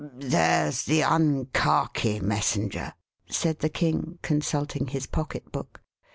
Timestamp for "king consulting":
3.69-4.87